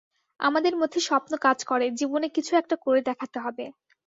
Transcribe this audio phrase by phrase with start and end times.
[0.39, 3.65] আমাদের মধ্যে স্বপ্ন কাজ করে, জীবনে কিছু একটা করে দেখাতে হবে।